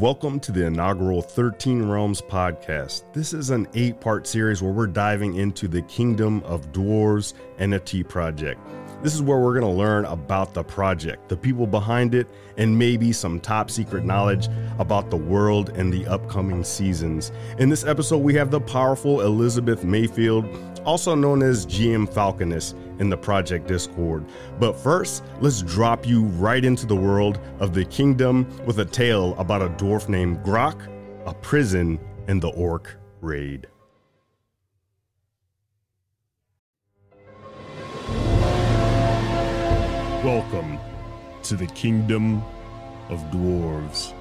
[0.00, 3.02] Welcome to the inaugural 13 Realms podcast.
[3.12, 8.08] This is an eight part series where we're diving into the Kingdom of Dwarves NFT
[8.08, 8.58] project.
[9.02, 12.78] This is where we're going to learn about the project, the people behind it, and
[12.78, 17.30] maybe some top secret knowledge about the world and the upcoming seasons.
[17.58, 20.46] In this episode, we have the powerful Elizabeth Mayfield,
[20.84, 24.24] also known as GM Falconess, in the project Discord.
[24.60, 29.34] But first, let's drop you right into the world of the kingdom with a tale
[29.38, 30.86] about a dwarf named Grock,
[31.26, 31.98] a prison,
[32.28, 33.66] and the orc raid.
[40.22, 40.78] Welcome
[41.44, 42.42] to the kingdom
[43.08, 44.12] of dwarves.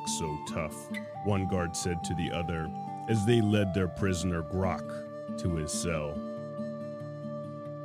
[0.00, 0.88] Look so tough?
[1.24, 2.70] One guard said to the other
[3.10, 4.82] as they led their prisoner Grock
[5.36, 6.18] to his cell.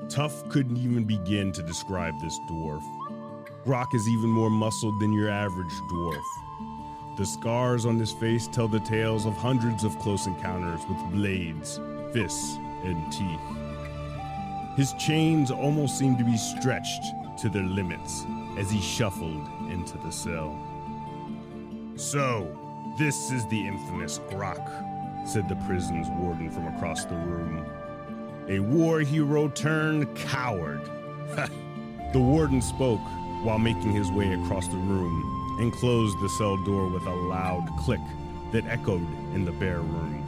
[0.08, 2.84] Tough couldn't even begin to describe this dwarf.
[3.66, 6.24] Grock is even more muscled than your average dwarf.
[7.18, 11.82] The scars on his face tell the tales of hundreds of close encounters with blades,
[12.14, 13.42] fists, and teeth.
[14.78, 17.04] His chains almost seemed to be stretched
[17.40, 18.26] to their limits
[18.58, 20.58] as he shuffled into the cell.
[21.98, 22.54] So,
[22.98, 27.66] this is the infamous Grock, said the prison's warden from across the room.
[28.50, 30.82] A war hero turned coward.
[32.12, 33.00] the warden spoke
[33.44, 37.66] while making his way across the room and closed the cell door with a loud
[37.80, 38.02] click
[38.52, 40.22] that echoed in the bare room.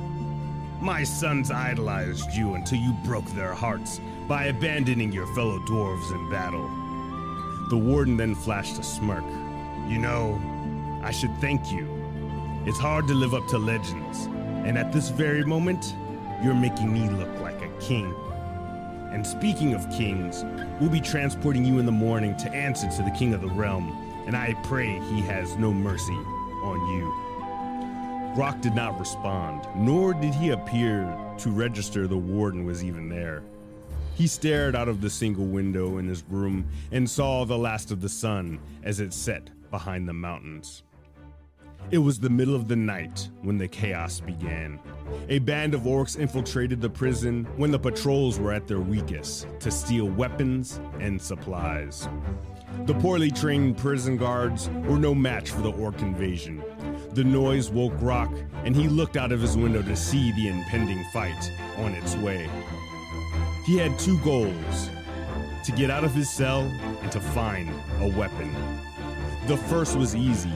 [0.79, 6.29] My sons idolized you until you broke their hearts by abandoning your fellow dwarves in
[6.29, 6.69] battle.
[7.69, 9.25] The warden then flashed a smirk.
[9.87, 10.39] You know,
[11.01, 11.87] I should thank you.
[12.65, 14.25] It's hard to live up to legends,
[14.65, 15.95] and at this very moment,
[16.43, 18.13] you're making me look like a king.
[19.11, 20.43] And speaking of kings,
[20.79, 23.89] we'll be transporting you in the morning to answer to the king of the realm,
[24.27, 27.27] and I pray he has no mercy on you.
[28.35, 33.43] Grock did not respond, nor did he appear to register the warden was even there.
[34.15, 38.01] He stared out of the single window in his room and saw the last of
[38.01, 40.83] the sun as it set behind the mountains.
[41.89, 44.77] It was the middle of the night when the chaos began.
[45.29, 49.71] A band of orcs infiltrated the prison when the patrols were at their weakest to
[49.71, 52.09] steal weapons and supplies.
[52.87, 56.61] The poorly trained prison guards were no match for the orc invasion.
[57.13, 61.05] The noise woke Grock, and he looked out of his window to see the impending
[61.13, 62.49] fight on its way.
[63.65, 64.89] He had two goals
[65.63, 66.63] to get out of his cell
[67.01, 67.69] and to find
[68.01, 68.53] a weapon.
[69.47, 70.51] The first was easy.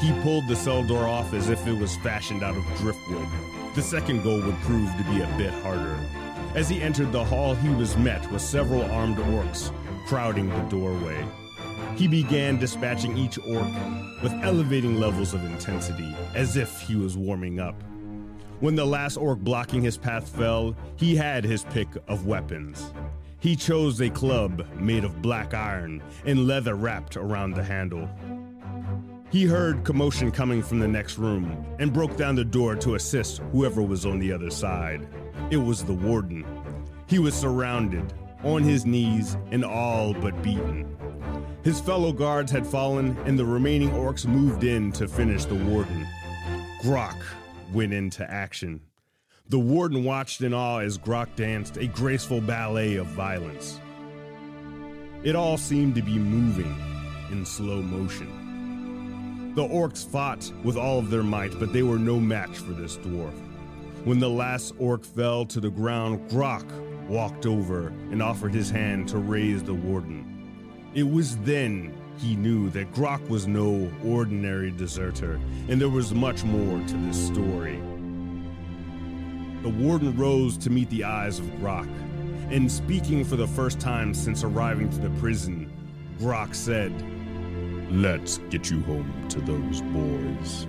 [0.00, 3.26] He pulled the cell door off as if it was fashioned out of driftwood.
[3.74, 5.98] The second goal would prove to be a bit harder.
[6.54, 9.72] As he entered the hall, he was met with several armed orcs
[10.06, 11.26] crowding the doorway.
[11.96, 13.68] He began dispatching each orc
[14.22, 17.74] with elevating levels of intensity, as if he was warming up.
[18.60, 22.92] When the last orc blocking his path fell, he had his pick of weapons.
[23.40, 28.08] He chose a club made of black iron and leather wrapped around the handle.
[29.30, 33.42] He heard commotion coming from the next room and broke down the door to assist
[33.52, 35.06] whoever was on the other side.
[35.50, 36.46] It was the warden.
[37.06, 40.96] He was surrounded, on his knees, and all but beaten.
[41.62, 46.06] His fellow guards had fallen, and the remaining orcs moved in to finish the warden.
[46.82, 47.16] Grock
[47.74, 48.80] went into action.
[49.50, 53.78] The warden watched in awe as Grock danced a graceful ballet of violence.
[55.22, 56.74] It all seemed to be moving
[57.30, 58.37] in slow motion.
[59.58, 62.96] The orcs fought with all of their might, but they were no match for this
[62.96, 63.34] dwarf.
[64.04, 66.64] When the last orc fell to the ground, Grock
[67.08, 70.92] walked over and offered his hand to raise the warden.
[70.94, 76.44] It was then he knew that Grock was no ordinary deserter, and there was much
[76.44, 77.80] more to this story.
[79.62, 81.88] The warden rose to meet the eyes of Grock,
[82.52, 85.68] and speaking for the first time since arriving to the prison,
[86.20, 86.92] Grock said,
[87.90, 90.66] Let's get you home to those boys.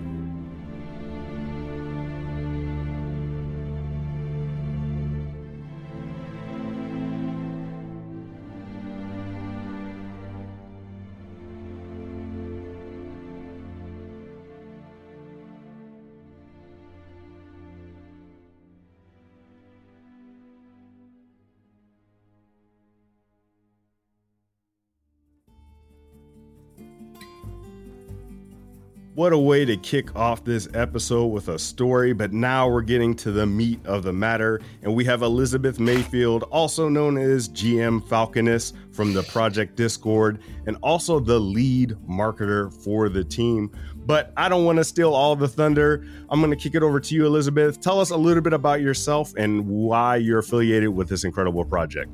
[29.20, 33.14] What a way to kick off this episode with a story, but now we're getting
[33.16, 34.62] to the meat of the matter.
[34.82, 40.78] And we have Elizabeth Mayfield, also known as GM Falconess from the Project Discord, and
[40.82, 43.70] also the lead marketer for the team.
[43.94, 46.06] But I don't want to steal all the thunder.
[46.30, 47.82] I'm going to kick it over to you, Elizabeth.
[47.82, 52.10] Tell us a little bit about yourself and why you're affiliated with this incredible project.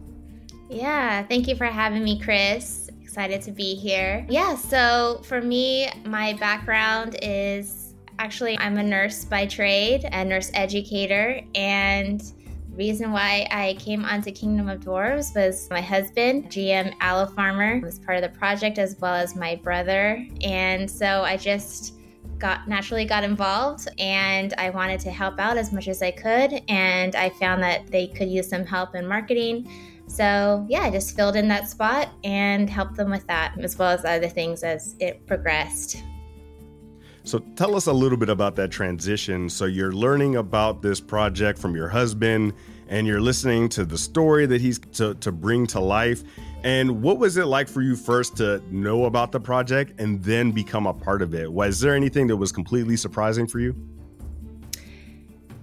[0.72, 2.85] Yeah, thank you for having me, Chris
[3.16, 4.26] excited to be here.
[4.28, 10.52] Yeah, so for me, my background is actually I'm a nurse by trade, a nurse
[10.54, 12.22] educator, and
[12.72, 18.00] reason why I came onto Kingdom of Dwarves was my husband, GM Aloe Farmer, was
[18.00, 20.28] part of the project as well as my brother.
[20.42, 21.94] And so I just
[22.38, 26.62] got naturally got involved and I wanted to help out as much as I could.
[26.68, 29.72] And I found that they could use some help in marketing.
[30.16, 33.90] So, yeah, I just filled in that spot and helped them with that, as well
[33.90, 36.02] as other things as it progressed.
[37.24, 39.50] So, tell us a little bit about that transition.
[39.50, 42.54] So, you're learning about this project from your husband,
[42.88, 46.24] and you're listening to the story that he's to, to bring to life.
[46.64, 50.52] And what was it like for you first to know about the project and then
[50.52, 51.52] become a part of it?
[51.52, 53.76] Was there anything that was completely surprising for you?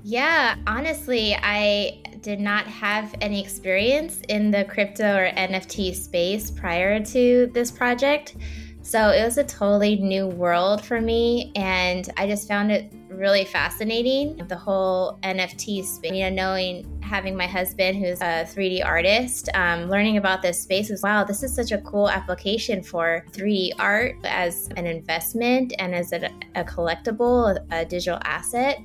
[0.05, 7.05] Yeah, honestly, I did not have any experience in the crypto or NFT space prior
[7.05, 8.37] to this project.
[8.83, 13.45] So it was a totally new world for me, and I just found it really
[13.45, 14.37] fascinating.
[14.49, 19.89] The whole NFT space, you know, knowing having my husband who's a 3D artist, um,
[19.89, 24.17] learning about this space was wow, this is such a cool application for 3D art
[24.25, 28.81] as an investment and as a, a collectible, a digital asset.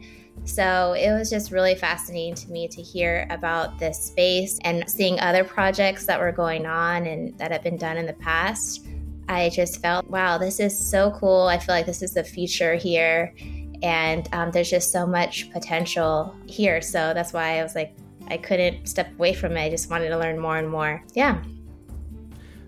[0.48, 5.20] So it was just really fascinating to me to hear about this space and seeing
[5.20, 8.88] other projects that were going on and that have been done in the past.
[9.28, 11.48] I just felt, wow, this is so cool.
[11.48, 13.36] I feel like this is the future here.
[13.84, 16.82] And um, there's just so much potential here.
[16.82, 17.94] So that's why I was like,
[18.30, 19.62] I couldn't step away from it.
[19.62, 21.04] I just wanted to learn more and more.
[21.14, 21.44] Yeah.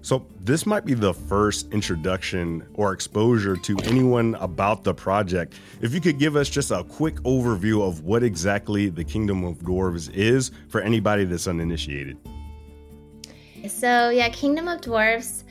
[0.02, 5.56] So, this might be the first introduction or exposure to anyone about the project.
[5.82, 9.58] If you could give us just a quick overview of what exactly the Kingdom of
[9.60, 12.18] Dwarves is for anybody that's uninitiated.
[13.68, 15.44] So, yeah, Kingdom of Dwarves,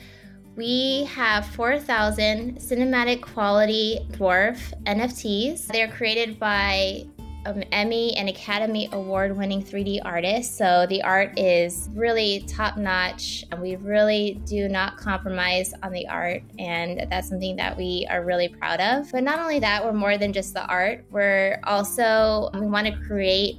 [0.55, 5.67] we have 4,000 cinematic quality dwarf NFTs.
[5.67, 7.05] They're created by
[7.45, 10.57] um, Emmy and Academy Award winning 3D artist.
[10.57, 13.45] So the art is really top notch.
[13.51, 18.23] And we really do not compromise on the art, and that's something that we are
[18.23, 19.11] really proud of.
[19.11, 22.93] But not only that, we're more than just the art, we're also, we want to
[23.05, 23.57] create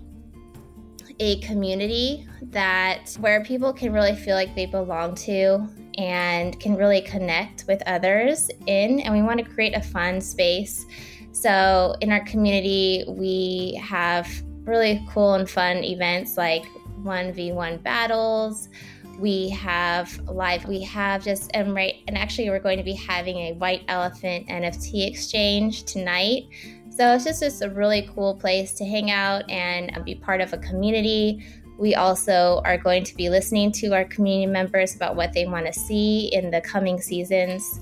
[1.18, 5.68] a community that where people can really feel like they belong to
[5.98, 10.86] and can really connect with others in and we want to create a fun space
[11.32, 14.28] so in our community, we have
[14.64, 16.64] really cool and fun events like
[17.02, 18.68] 1v1 battles.
[19.18, 23.36] We have live, we have just, and right, and actually, we're going to be having
[23.36, 26.44] a white elephant NFT exchange tonight.
[26.88, 30.40] So it's just, just a really cool place to hang out and um, be part
[30.40, 31.44] of a community.
[31.78, 35.66] We also are going to be listening to our community members about what they want
[35.66, 37.80] to see in the coming seasons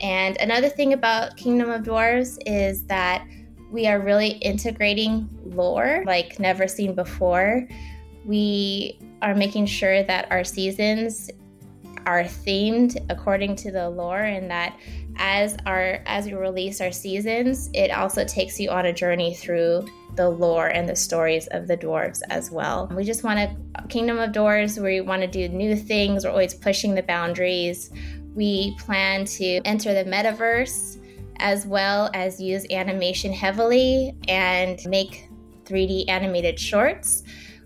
[0.00, 3.26] and another thing about Kingdom of Dwarves is that
[3.70, 7.68] we are really integrating lore like never seen before.
[8.24, 11.30] We are making sure that our seasons
[12.06, 14.78] are themed according to the lore and that
[15.16, 19.86] as our as we release our seasons, it also takes you on a journey through
[20.16, 22.90] the lore and the stories of the dwarves as well.
[22.94, 26.24] We just want to Kingdom of Dwarves, where we want to do new things.
[26.24, 27.90] We're always pushing the boundaries.
[28.40, 30.96] We plan to enter the metaverse
[31.40, 35.28] as well as use animation heavily and make
[35.66, 37.22] 3D animated shorts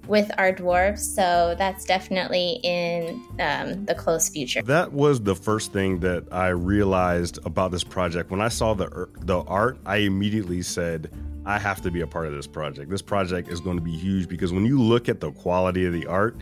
[0.08, 0.98] with our dwarves.
[0.98, 4.62] So that's definitely in um, the close future.
[4.62, 8.32] That was the first thing that I realized about this project.
[8.32, 11.08] When I saw the the art, I immediately said,
[11.46, 12.90] I have to be a part of this project.
[12.90, 15.92] This project is going to be huge because when you look at the quality of
[15.92, 16.36] the art,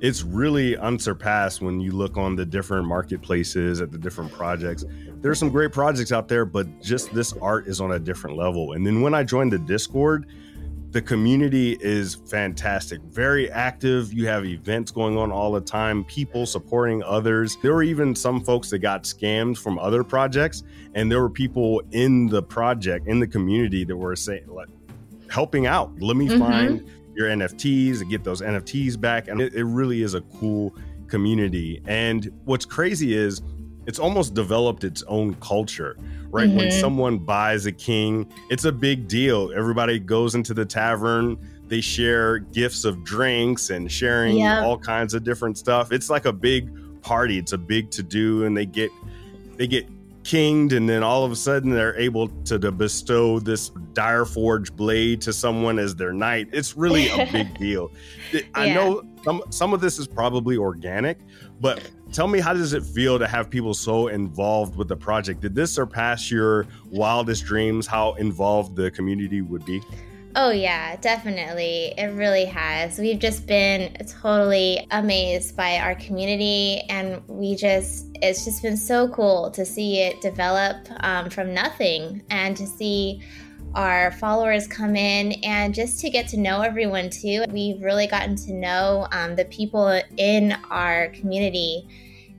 [0.00, 4.84] it's really unsurpassed when you look on the different marketplaces at the different projects.
[5.20, 8.72] There's some great projects out there, but just this art is on a different level.
[8.72, 10.26] And then when I joined the Discord,
[10.90, 14.12] the community is fantastic, very active.
[14.12, 17.58] You have events going on all the time, people supporting others.
[17.60, 20.62] There were even some folks that got scammed from other projects,
[20.94, 24.68] and there were people in the project, in the community, that were saying, like,
[25.28, 25.92] helping out.
[26.00, 26.38] Let me mm-hmm.
[26.38, 29.28] find your NFTs and get those NFTs back.
[29.28, 30.74] And it, it really is a cool
[31.08, 31.82] community.
[31.86, 33.42] And what's crazy is
[33.86, 35.96] it's almost developed its own culture,
[36.30, 36.48] right?
[36.48, 36.56] Mm-hmm.
[36.56, 39.52] When someone buys a king, it's a big deal.
[39.54, 44.62] Everybody goes into the tavern, they share gifts of drinks and sharing yep.
[44.62, 45.92] all kinds of different stuff.
[45.92, 46.70] It's like a big
[47.02, 47.38] party.
[47.38, 48.90] It's a big to do, and they get
[49.56, 49.88] they get
[50.26, 54.74] kinged, and then all of a sudden they're able to, to bestow this dire forge
[54.74, 56.48] blade to someone as their knight.
[56.52, 57.92] It's really a big deal.
[58.54, 58.74] I yeah.
[58.74, 61.20] know some some of this is probably organic,
[61.60, 65.40] but tell me how does it feel to have people so involved with the project?
[65.40, 67.86] Did this surpass your wildest dreams?
[67.86, 69.80] How involved the community would be?
[70.38, 71.94] Oh, yeah, definitely.
[71.96, 72.98] It really has.
[72.98, 79.08] We've just been totally amazed by our community, and we just, it's just been so
[79.08, 83.22] cool to see it develop um, from nothing and to see
[83.74, 87.46] our followers come in and just to get to know everyone too.
[87.48, 91.88] We've really gotten to know um, the people in our community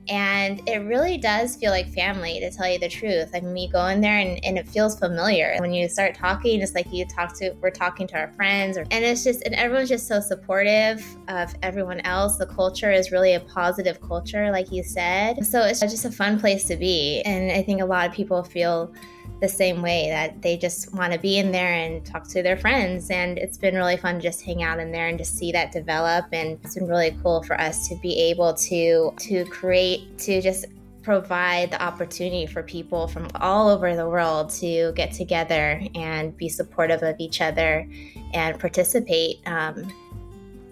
[0.08, 3.30] and it really does feel like family, to tell you the truth.
[3.34, 5.56] I mean, you go in there and, and it feels familiar.
[5.58, 8.82] When you start talking, it's like you talk to, we're talking to our friends, or,
[8.90, 12.36] and it's just, and everyone's just so supportive of everyone else.
[12.36, 15.44] The culture is really a positive culture, like you said.
[15.44, 17.22] So it's just a fun place to be.
[17.22, 18.92] And I think a lot of people feel
[19.40, 22.56] the same way that they just want to be in there and talk to their
[22.56, 23.10] friends.
[23.10, 25.72] And it's been really fun to just hang out in there and just see that
[25.72, 26.26] develop.
[26.32, 30.66] And it's been really cool for us to be able to to create to just
[31.02, 36.48] provide the opportunity for people from all over the world to get together and be
[36.50, 37.88] supportive of each other
[38.34, 39.90] and participate um,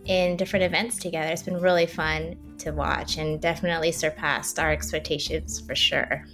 [0.05, 1.31] in different events together.
[1.31, 6.27] It's been really fun to watch and definitely surpassed our expectations for sure.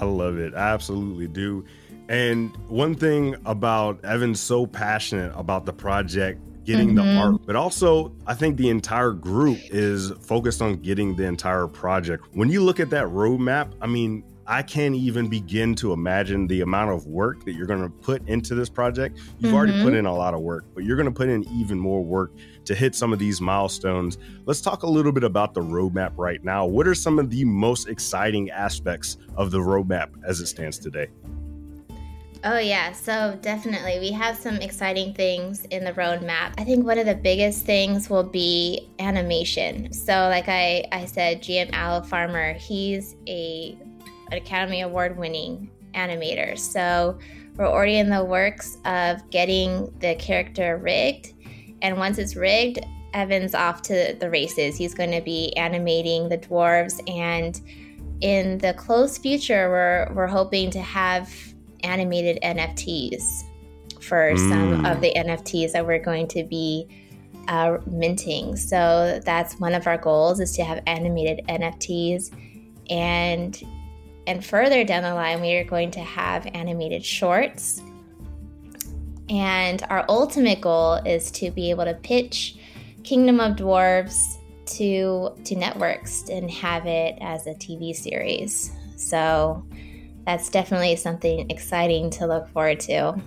[0.00, 0.54] I love it.
[0.54, 1.64] I absolutely do.
[2.08, 7.06] And one thing about Evan's so passionate about the project, getting mm-hmm.
[7.06, 11.66] the art, but also I think the entire group is focused on getting the entire
[11.66, 12.24] project.
[12.32, 16.62] When you look at that roadmap, I mean, I can't even begin to imagine the
[16.62, 19.18] amount of work that you're going to put into this project.
[19.18, 19.54] You've mm-hmm.
[19.54, 19.96] already put mm-hmm.
[19.96, 22.32] in a lot of work, but you're going to put in even more work
[22.64, 24.16] to hit some of these milestones.
[24.46, 26.64] Let's talk a little bit about the roadmap right now.
[26.64, 31.08] What are some of the most exciting aspects of the roadmap as it stands today?
[32.44, 32.92] Oh, yeah.
[32.92, 36.54] So, definitely, we have some exciting things in the roadmap.
[36.56, 39.92] I think one of the biggest things will be animation.
[39.92, 43.76] So, like I, I said, GM Al Farmer, he's a
[44.32, 46.58] Academy Award winning animator.
[46.58, 47.18] So
[47.56, 51.34] we're already in the works of getting the character rigged.
[51.82, 52.80] And once it's rigged,
[53.14, 54.76] Evan's off to the races.
[54.76, 57.00] He's going to be animating the dwarves.
[57.08, 57.60] And
[58.20, 61.32] in the close future, we're, we're hoping to have
[61.84, 63.44] animated NFTs
[64.00, 64.48] for mm.
[64.48, 66.88] some of the NFTs that we're going to be
[67.48, 68.56] uh, minting.
[68.56, 72.30] So that's one of our goals is to have animated NFTs.
[72.90, 73.60] And
[74.28, 77.82] and further down the line, we are going to have animated shorts.
[79.30, 82.56] And our ultimate goal is to be able to pitch
[83.04, 88.70] Kingdom of Dwarves to to networks and have it as a TV series.
[88.96, 89.66] So
[90.26, 93.18] that's definitely something exciting to look forward to.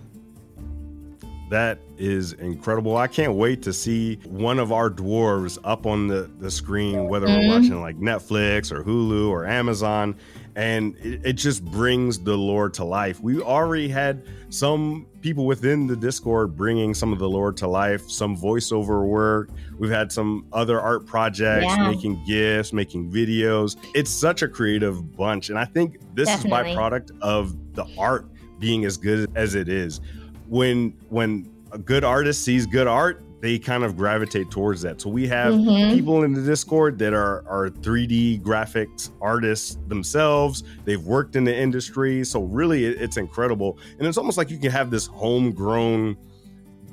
[1.49, 2.95] That is incredible.
[2.95, 7.27] I can't wait to see one of our dwarves up on the, the screen, whether
[7.27, 7.49] mm-hmm.
[7.49, 10.15] we're watching like Netflix or Hulu or Amazon
[10.55, 13.19] and it, it, just brings the lore to life.
[13.21, 18.09] We already had some people within the Discord bringing some of the lore to life,
[18.09, 19.49] some voiceover work.
[19.77, 21.89] We've had some other art projects, yeah.
[21.89, 23.77] making gifts, making videos.
[23.95, 26.71] It's such a creative bunch, and I think this Definitely.
[26.71, 28.27] is byproduct of the art
[28.59, 30.01] being as good as it is.
[30.47, 35.01] When when a good artist sees good art, they kind of gravitate towards that.
[35.01, 35.95] So we have mm-hmm.
[35.95, 40.63] people in the Discord that are are 3D graphics artists themselves.
[40.85, 43.79] They've worked in the industry, so really it's incredible.
[43.97, 46.17] And it's almost like you can have this homegrown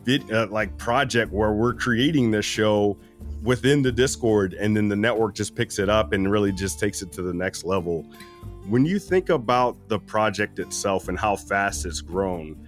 [0.04, 2.96] vid, uh, like project where we're creating this show
[3.42, 7.02] within the Discord, and then the network just picks it up and really just takes
[7.02, 8.06] it to the next level.
[8.66, 12.67] When you think about the project itself and how fast it's grown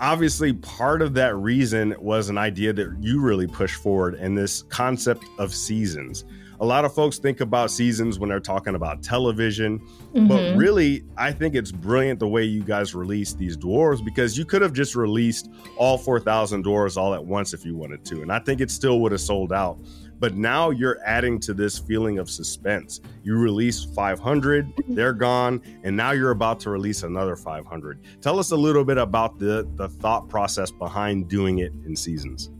[0.00, 4.62] obviously part of that reason was an idea that you really pushed forward and this
[4.62, 6.24] concept of seasons
[6.60, 10.26] a lot of folks think about seasons when they're talking about television mm-hmm.
[10.26, 14.44] but really i think it's brilliant the way you guys released these dwarves because you
[14.44, 18.32] could have just released all 4000 dwarves all at once if you wanted to and
[18.32, 19.78] i think it still would have sold out
[20.18, 23.00] but now you're adding to this feeling of suspense.
[23.22, 28.00] You release 500, they're gone, and now you're about to release another 500.
[28.20, 32.50] Tell us a little bit about the, the thought process behind doing it in seasons.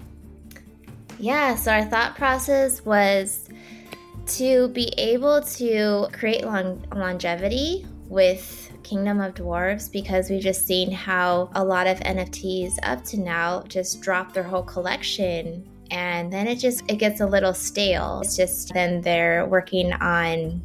[1.18, 3.48] Yeah, so our thought process was
[4.26, 10.90] to be able to create long- longevity with Kingdom of Dwarves because we've just seen
[10.90, 16.46] how a lot of NFTs up to now just drop their whole collection and then
[16.46, 18.20] it just it gets a little stale.
[18.24, 20.62] It's just then they're working on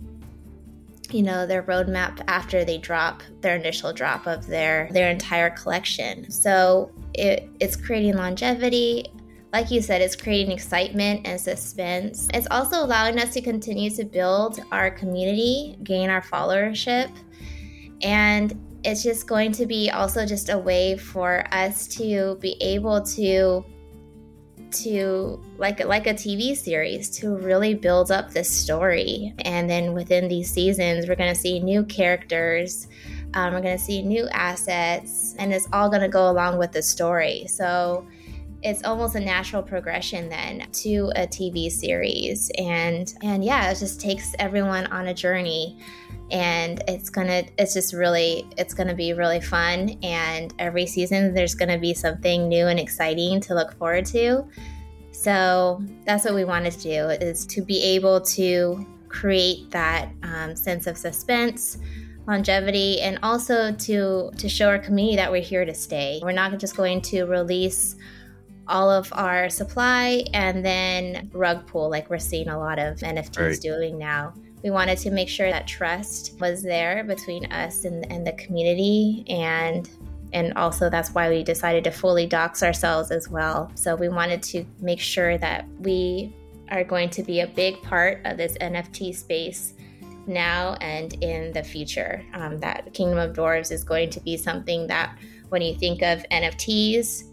[1.12, 6.30] you know their roadmap after they drop their initial drop of their their entire collection.
[6.32, 9.12] So it, it's creating longevity
[9.54, 12.30] like you said, it's creating excitement and suspense.
[12.34, 17.12] It's also allowing us to continue to build our community, gain our followership,
[18.02, 23.02] and it's just going to be also just a way for us to be able
[23.02, 23.64] to
[24.72, 29.34] to like like a TV series to really build up this story.
[29.40, 32.88] And then within these seasons, we're going to see new characters.
[33.34, 36.74] Um, we're going to see new assets, and it's all going to go along with
[36.74, 37.46] the story.
[37.48, 38.06] So
[38.64, 42.52] it's almost a natural progression then to a TV series.
[42.58, 45.78] And and yeah, it just takes everyone on a journey
[46.32, 49.98] and it's gonna it's just really it's gonna be really fun.
[50.02, 54.46] And every season there's gonna be something new and exciting to look forward to.
[55.12, 60.56] So that's what we wanted to do is to be able to create that um,
[60.56, 61.78] sense of suspense
[62.28, 66.20] longevity and also to to show our community that we're here to stay.
[66.24, 67.96] We're not just going to release
[68.68, 73.38] all of our supply and then rug pull like we're seeing a lot of nfts
[73.38, 73.60] right.
[73.60, 78.26] doing now we wanted to make sure that trust was there between us and, and
[78.26, 79.90] the community and
[80.34, 83.70] and also that's why we decided to fully dox ourselves as well.
[83.76, 86.34] So we wanted to make sure that we
[86.70, 89.74] are going to be a big part of this nft space
[90.28, 92.24] now and in the future.
[92.34, 95.18] Um, that kingdom of dwarves is going to be something that
[95.50, 97.24] when you think of nfts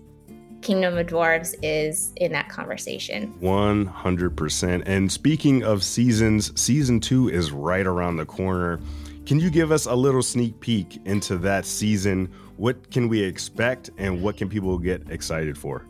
[0.61, 3.35] Kingdom of Dwarves is in that conversation.
[3.41, 4.83] 100%.
[4.87, 8.81] And speaking of seasons, season two is right around the corner.
[9.25, 12.33] Can you give us a little sneak peek into that season?
[12.57, 15.85] What can we expect and what can people get excited for?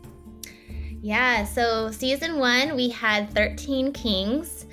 [1.01, 4.65] Yeah, so season one, we had 13 kings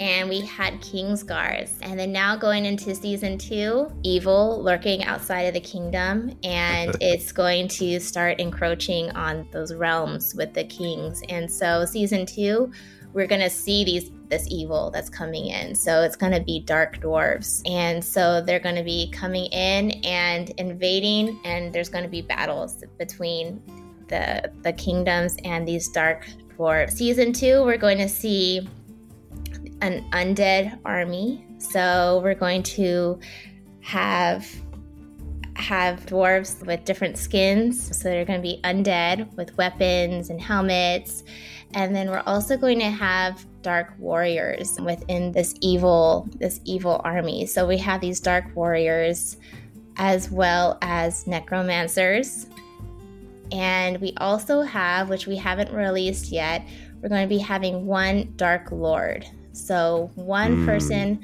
[0.00, 1.74] and we had King's Guards.
[1.82, 7.30] And then now going into season two, evil lurking outside of the kingdom, and it's
[7.30, 11.22] going to start encroaching on those realms with the kings.
[11.28, 12.72] And so season two,
[13.12, 15.74] we're gonna see these this evil that's coming in.
[15.74, 17.60] So it's gonna be dark dwarves.
[17.68, 23.60] And so they're gonna be coming in and invading, and there's gonna be battles between
[24.08, 26.92] the the kingdoms and these dark dwarves.
[26.92, 28.68] Season two, we're going to see
[29.80, 31.44] an undead army.
[31.58, 33.18] So we're going to
[33.80, 34.46] have
[35.54, 37.96] have dwarves with different skins.
[37.98, 41.22] So they're going to be undead with weapons and helmets.
[41.74, 47.46] And then we're also going to have dark warriors within this evil this evil army.
[47.46, 49.36] So we have these dark warriors
[49.96, 52.46] as well as necromancers.
[53.52, 56.66] And we also have, which we haven't released yet,
[57.02, 59.26] we're going to be having one dark lord.
[59.60, 60.66] So one mm.
[60.66, 61.20] person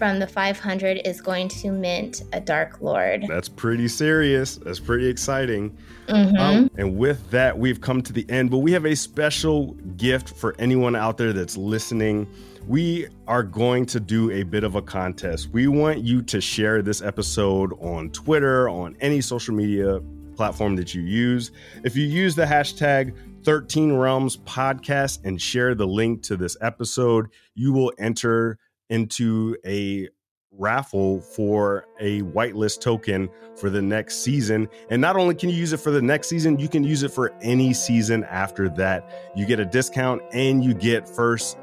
[0.00, 3.26] from the 500 is going to mint a Dark Lord.
[3.28, 4.56] That's pretty serious.
[4.56, 5.76] That's pretty exciting.
[6.06, 6.38] Mm-hmm.
[6.38, 10.30] Um, and with that, we've come to the end, but we have a special gift
[10.30, 12.26] for anyone out there that's listening.
[12.66, 15.50] We are going to do a bit of a contest.
[15.50, 20.00] We want you to share this episode on Twitter, on any social media
[20.34, 21.50] platform that you use.
[21.84, 27.28] If you use the hashtag 13 Realms podcast and share the link to this episode,
[27.54, 30.08] you will enter into a
[30.52, 34.68] raffle for a whitelist token for the next season.
[34.90, 37.12] And not only can you use it for the next season, you can use it
[37.12, 39.32] for any season after that.
[39.36, 41.56] You get a discount and you get first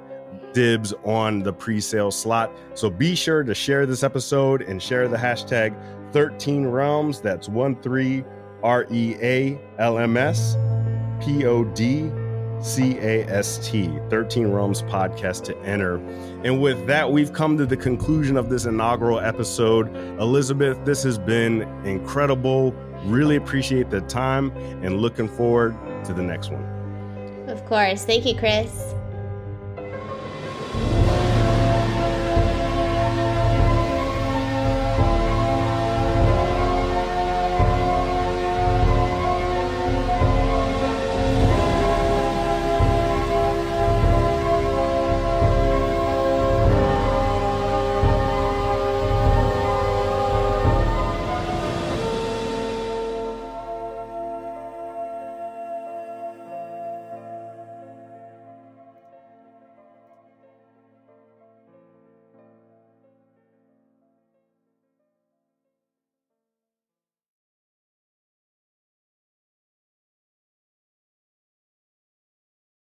[0.53, 2.51] dibs on the pre-sale slot.
[2.73, 5.77] So be sure to share this episode and share the hashtag
[6.13, 7.21] 13 realms.
[7.21, 8.25] That's 13
[8.63, 10.57] R E A L M S
[11.21, 12.11] P O D
[12.61, 15.97] C A S T, 13 Realms podcast to enter.
[16.43, 19.95] And with that, we've come to the conclusion of this inaugural episode.
[20.19, 22.71] Elizabeth, this has been incredible.
[23.05, 24.51] Really appreciate the time
[24.83, 25.75] and looking forward
[26.05, 26.63] to the next one.
[27.47, 28.03] Of course.
[28.05, 28.95] Thank you, Chris.